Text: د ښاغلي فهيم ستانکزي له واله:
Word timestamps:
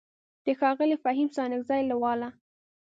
د 0.45 0.47
ښاغلي 0.59 0.97
فهيم 1.03 1.27
ستانکزي 1.33 1.81
له 1.89 1.95
واله: 2.03 2.29